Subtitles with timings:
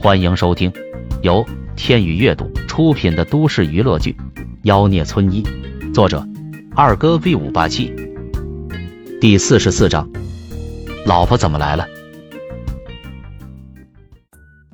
[0.00, 0.72] 欢迎收听
[1.22, 4.16] 由天宇阅读出品的都市娱乐剧
[4.62, 5.42] 《妖孽村医》，
[5.92, 6.24] 作者
[6.76, 7.92] 二哥 V 五八七，
[9.20, 10.08] 第四十四章，
[11.04, 11.84] 老婆怎么来了？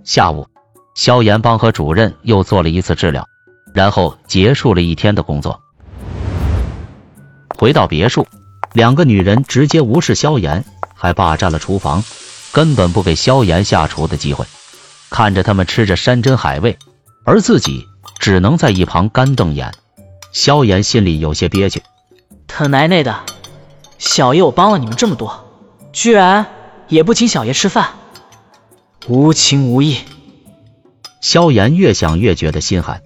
[0.05, 0.47] 下午，
[0.95, 3.27] 萧炎帮和主任又做了一次治疗，
[3.73, 5.59] 然后结束了一天的工作。
[7.57, 8.27] 回到别墅，
[8.75, 10.63] 两个女人直接无视萧炎，
[10.95, 12.05] 还霸占了厨房，
[12.53, 14.45] 根本不给萧炎下厨的机会。
[15.15, 16.77] 看着他们吃着山珍海味，
[17.23, 17.87] 而自己
[18.19, 19.73] 只能在一旁干瞪眼。
[20.33, 21.85] 萧炎心里有些憋屈，
[22.49, 23.21] 他奶奶的，
[23.97, 25.45] 小爷我帮了你们这么多，
[25.93, 26.47] 居然
[26.89, 27.91] 也不请小爷吃饭，
[29.07, 29.99] 无情无义。
[31.21, 33.01] 萧炎越想越觉得心寒。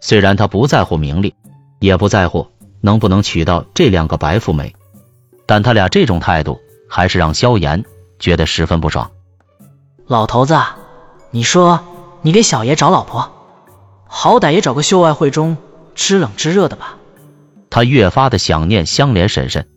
[0.00, 1.36] 虽然他不在乎名利，
[1.78, 2.48] 也不在乎
[2.80, 4.74] 能不能娶到这两个白富美，
[5.46, 7.84] 但他俩这种态度还是让萧炎
[8.18, 9.08] 觉得十分不爽。
[10.08, 10.58] 老头子。
[11.36, 11.84] 你说，
[12.22, 13.30] 你给小爷找老婆，
[14.06, 15.58] 好歹也找个秀外慧中、
[15.94, 16.96] 知冷知热的吧。
[17.68, 19.68] 他越发的想念香莲婶婶。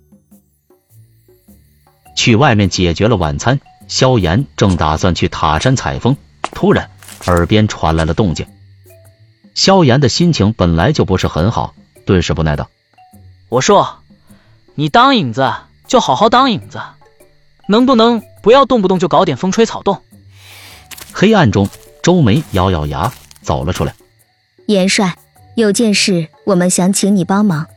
[2.16, 6.90] 去外面解决了晚餐，萧炎正打算去塔山采风，突然
[7.26, 8.48] 耳边传来了动静。
[9.54, 11.74] 萧炎的心情本来就不是很好，
[12.06, 12.70] 顿时不耐道
[13.52, 13.98] ：“我说，
[14.76, 15.54] 你当影子
[15.90, 16.80] 就好好当影子，
[17.68, 20.02] 能不能不要动不动就搞点风吹草动？”
[21.12, 21.68] 黑暗中，
[22.02, 23.94] 周梅咬咬牙走了出来。
[24.68, 25.18] 元帅，
[25.56, 27.68] 有件事我们想请你帮忙。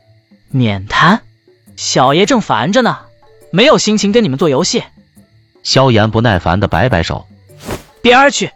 [0.51, 1.23] 免谈，
[1.77, 2.99] 小爷正烦着呢，
[3.51, 4.83] 没有心情跟你们做游戏。
[5.63, 7.27] 萧炎不耐烦的摆摆手
[8.03, 8.51] ：“边儿去，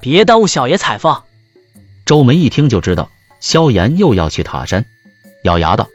[0.00, 1.22] 别耽误小爷采风。”
[2.06, 4.86] 周梅一听就知道萧炎又要去塔山，
[5.44, 5.88] 咬牙道：“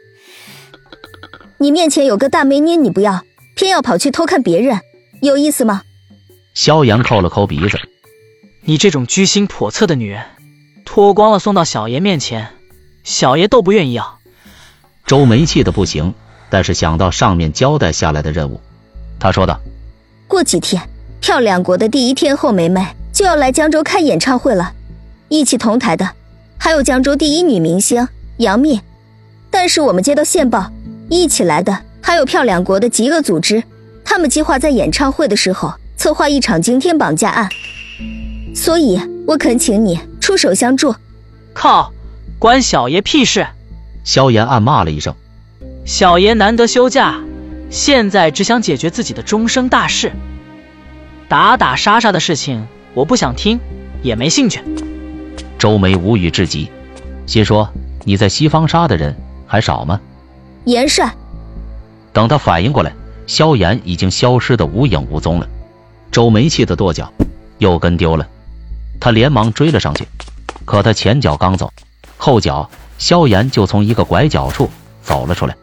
[1.58, 3.24] 你面前有个大美女，你不要，
[3.56, 4.78] 偏要跑去偷看别人，
[5.22, 5.82] 有意思吗？”
[6.54, 7.76] 萧炎扣了抠鼻子。
[8.66, 10.22] 你这种居心叵测的女人，
[10.86, 12.48] 脱光了送到小爷面前，
[13.02, 14.18] 小爷都不愿意要。
[15.06, 16.14] 周梅气的不行，
[16.48, 18.58] 但是想到上面交代下来的任务，
[19.20, 19.60] 他说道
[20.26, 20.82] ：“过几天，
[21.20, 22.82] 漂亮国的第一天后梅梅
[23.12, 24.72] 就要来江州开演唱会了，
[25.28, 26.08] 一起同台的
[26.56, 28.08] 还有江州第一女明星
[28.38, 28.80] 杨幂。
[29.50, 30.72] 但是我们接到线报，
[31.10, 33.62] 一起来的还有漂亮国的极恶组织，
[34.02, 37.46] 他们计划在演唱会的时候策划一场惊天绑架案。”
[38.54, 40.94] 所以，我恳请你出手相助。
[41.52, 41.92] 靠，
[42.38, 43.46] 关小爷屁事！
[44.04, 45.14] 萧炎暗骂了一声。
[45.84, 47.20] 小爷难得休假，
[47.68, 50.12] 现在只想解决自己的终生大事。
[51.28, 53.58] 打打杀杀的事情，我不想听，
[54.02, 54.60] 也没兴趣。
[55.58, 56.70] 周梅无语至极，
[57.26, 57.68] 心说：
[58.04, 59.16] 你在西方杀的人
[59.46, 60.00] 还少吗？
[60.64, 61.12] 严帅。
[62.12, 62.94] 等他反应过来，
[63.26, 65.48] 萧炎已经消失的无影无踪了。
[66.12, 67.12] 周梅气得跺脚，
[67.58, 68.28] 又跟丢了。
[69.00, 70.08] 他连忙追了上去，
[70.64, 71.72] 可他前脚刚走，
[72.16, 74.70] 后脚萧炎就从一个拐角处
[75.02, 75.56] 走了出来。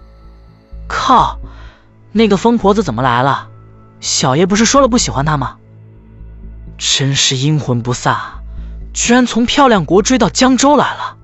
[0.87, 1.39] 靠，
[2.11, 3.47] 那个疯婆子怎么来了？
[3.99, 5.57] 小爷不是说了不喜欢她吗？
[6.77, 8.15] 真是阴魂不散，
[8.93, 11.17] 居然从漂亮国追到江州来了。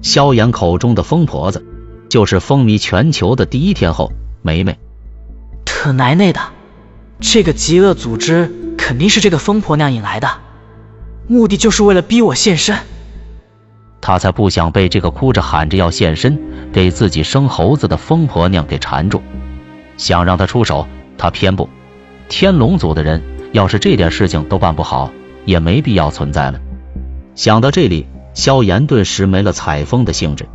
[0.00, 1.64] 萧炎口中的疯婆子，
[2.08, 4.12] 就是风靡全球的第一天后
[4.42, 4.78] 梅梅。
[5.64, 6.40] 他奶奶的，
[7.20, 10.28] 这个极恶组织肯定是这个疯婆娘引来的。
[11.26, 12.76] 目的就是为了逼我现身，
[14.00, 19.22] 他才不想被这个哭着喊着要现身给自己生猴子的疯婆娘给缠住。
[19.96, 20.86] 想让他出手，
[21.16, 21.68] 他偏不。
[22.28, 25.10] 天龙组的人要是这点事情都办不好，
[25.44, 26.60] 也没必要存在了。
[27.34, 30.46] 想到这里，萧炎顿时没了采风的兴致。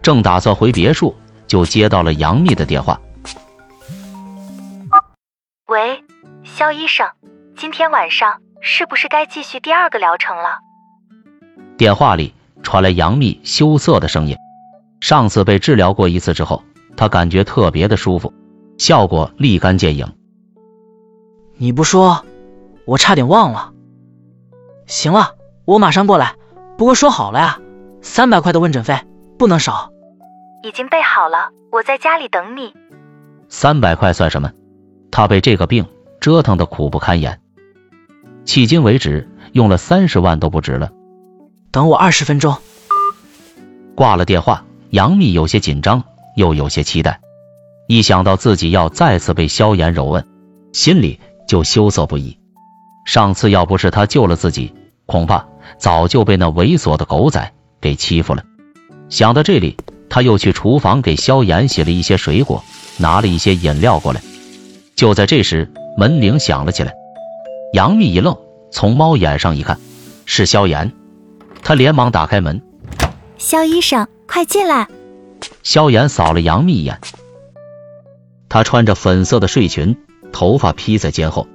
[0.00, 1.16] 正打算回别墅，
[1.46, 3.00] 就接到了杨幂的电话。
[5.66, 6.04] 喂，
[6.44, 7.08] 萧医生，
[7.56, 8.45] 今天晚上。
[8.60, 10.58] 是不是该继续第二个疗程了？
[11.76, 14.36] 电话里传来杨幂羞涩的声音。
[15.00, 16.62] 上次被治疗过一次之后，
[16.96, 18.32] 她感觉特别的舒服，
[18.78, 20.10] 效果立竿见影。
[21.58, 22.24] 你不说，
[22.86, 23.72] 我差点忘了。
[24.86, 25.34] 行了，
[25.64, 26.34] 我马上过来。
[26.78, 27.60] 不过说好了呀，
[28.02, 28.98] 三百块的问诊费
[29.38, 29.90] 不能少。
[30.62, 32.74] 已经备好了，我在家里等你。
[33.48, 34.50] 三百块算什么？
[35.10, 35.86] 他被这个病
[36.20, 37.40] 折腾的苦不堪言。
[38.46, 40.90] 迄今为止，用了三十万都不值了。
[41.72, 42.56] 等我二十分钟。
[43.94, 46.04] 挂了电话，杨幂有些紧张，
[46.36, 47.20] 又有些期待。
[47.88, 50.24] 一想到自己要再次被萧炎揉摁，
[50.72, 52.38] 心里就羞涩不已。
[53.04, 54.72] 上次要不是他救了自己，
[55.06, 55.46] 恐怕
[55.78, 58.44] 早就被那猥琐的狗仔给欺负了。
[59.08, 59.76] 想到这里，
[60.08, 62.62] 他又去厨房给萧炎洗了一些水果，
[62.98, 64.20] 拿了一些饮料过来。
[64.94, 66.94] 就在这时，门铃响了起来。
[67.72, 68.36] 杨幂一愣，
[68.70, 69.78] 从猫眼上一看，
[70.24, 70.92] 是萧炎。
[71.62, 72.62] 他连忙打开门
[73.38, 74.88] ：“萧医生，快进来。”
[75.62, 77.00] 萧炎扫了杨幂一眼，
[78.48, 79.96] 她穿着粉色的睡裙，
[80.32, 81.46] 头发披在肩后，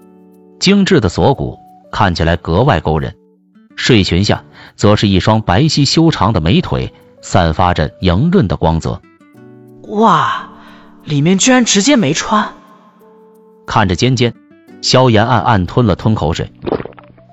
[0.60, 1.58] 精致的锁骨
[1.92, 3.16] 看起来格外勾人。
[3.78, 4.44] 睡裙下
[4.76, 9.02] 则是一双白皙修长的美腿，散发着莹润的光泽。
[9.84, 10.50] 哇，
[11.04, 12.54] 里面居然直接没穿！
[13.66, 14.34] 看着尖尖，
[14.82, 16.52] 萧炎暗暗吞了吞口水。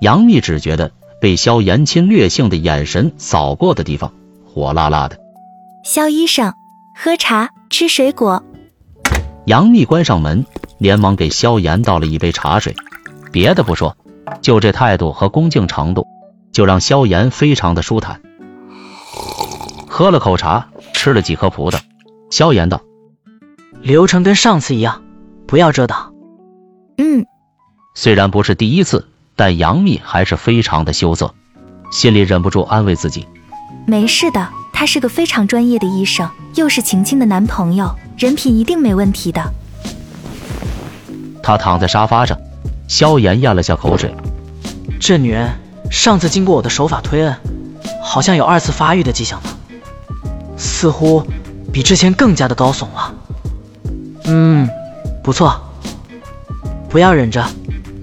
[0.01, 4.13] 杨幂只觉得被萧炎侵略性的眼神扫过的地方，
[4.45, 5.17] 火辣辣的。
[5.83, 6.53] 萧医生。
[7.01, 8.43] 喝茶，吃水果。
[9.45, 10.45] 杨幂关上门，
[10.79, 12.75] 连忙给萧炎倒了一杯茶水。
[13.31, 13.95] 别的不说，
[14.41, 16.05] 就这态度和恭敬程度，
[16.51, 18.21] 就让萧炎非常的舒坦。
[19.87, 21.79] 喝了口茶，吃了几颗葡萄。
[22.29, 22.81] 萧炎道
[23.81, 25.01] ：“流程跟上次一样，
[25.47, 26.13] 不要遮挡。”
[26.99, 27.25] 嗯。
[28.01, 31.33] 虽然不是第一次，但杨幂还是非常的羞涩，
[31.91, 33.27] 心里忍不住安慰自己
[33.85, 39.53] ：“没事的。”他是个非常专业的医生，又是晴晴的男朋友，人品一定没问题的。
[41.43, 42.37] 他躺在沙发上，
[42.87, 44.15] 萧炎咽了下口水。
[44.97, 45.49] 这女人
[45.91, 47.35] 上次经过我的手法推摁，
[48.01, 49.49] 好像有二次发育的迹象呢，
[50.55, 51.21] 似乎
[51.73, 53.13] 比之前更加的高耸了。
[54.23, 54.69] 嗯，
[55.21, 55.59] 不错，
[56.87, 57.45] 不要忍着，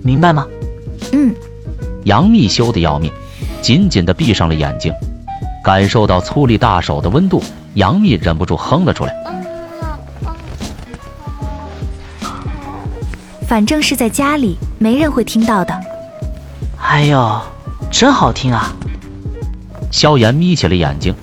[0.06, 0.46] 明白吗？
[1.12, 1.34] 嗯。
[2.04, 3.12] 杨幂羞得要命，
[3.60, 4.92] 紧紧的闭上了眼睛。
[5.64, 7.42] 感受到粗粝大手的温度，
[7.74, 9.12] 杨幂忍不住哼了出来。
[13.48, 15.74] 反正是在家里，没人会听到的。
[16.80, 17.40] 哎呦，
[17.90, 18.72] 真好听啊！
[19.90, 21.14] 萧炎眯起了眼睛，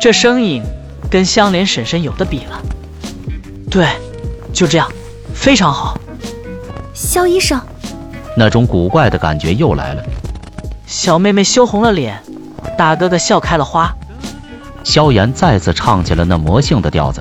[0.00, 0.62] 这声音
[1.10, 2.62] 跟香莲婶婶有的比了。
[3.70, 3.86] 对，
[4.52, 4.90] 就这样，
[5.34, 5.98] 非常好。
[6.94, 7.60] 萧医生，
[8.38, 10.02] 那种古怪的感觉又来了。
[10.86, 12.22] 小妹妹羞红了脸。
[12.76, 13.92] 大哥哥笑开了花，
[14.84, 17.20] 萧炎再次唱起了那魔性的调子。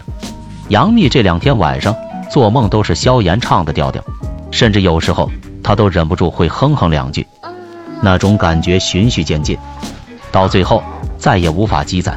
[0.70, 1.96] 杨幂这两天晚上
[2.30, 4.04] 做梦都是萧炎唱的调调，
[4.52, 5.32] 甚至有时候
[5.64, 7.26] 她都忍不住会哼哼两句。
[8.00, 9.58] 那种感觉循序渐进，
[10.32, 10.84] 到最后
[11.18, 12.16] 再也无法积攒，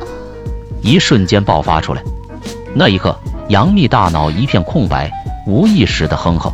[0.83, 2.03] 一瞬间爆发出来。
[2.75, 3.19] 那一刻，
[3.49, 5.11] 杨幂大脑一片空白，
[5.47, 6.53] 无意识的哼哼。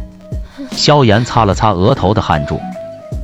[0.77, 2.61] 萧炎擦了擦额头的汗珠，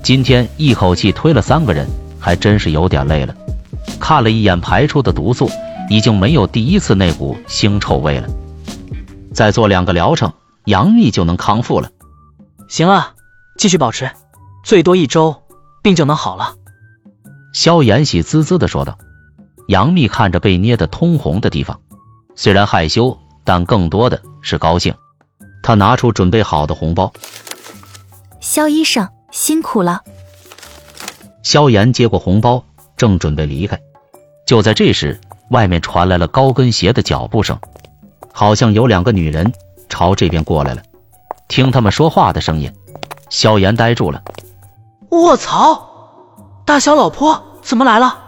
[0.02, 1.86] 今天一口气推了三个人，
[2.18, 3.34] 还真是有点累了。
[4.00, 5.50] 看了一眼排出的毒素，
[5.90, 8.28] 已经没有第一次那股腥臭味了。
[9.34, 10.32] 再做两个疗程，
[10.64, 11.90] 杨幂就能康复了。
[12.68, 13.12] 行啊，
[13.58, 14.10] 继续保持，
[14.64, 15.42] 最多一周，
[15.82, 16.54] 病就能好了。
[17.52, 18.98] 萧炎喜滋滋的说道。
[19.68, 21.80] 杨幂看着被捏得通红的地方，
[22.34, 24.94] 虽然害羞，但更多的是高兴。
[25.62, 27.12] 她拿出准备好的红包。
[28.40, 30.02] 肖医生辛苦了。
[31.42, 32.64] 萧炎接过红包。
[32.94, 33.80] 正准备离开，
[34.46, 35.20] 就在这时，
[35.50, 37.58] 外面传来了高跟鞋的脚步声，
[38.32, 39.52] 好像有两个女人
[39.88, 40.82] 朝这边过来了。
[41.48, 42.72] 听他们说话的声音，
[43.28, 44.22] 萧炎呆住了。
[45.10, 45.82] 卧槽，
[46.64, 48.21] 大小老婆怎么来了？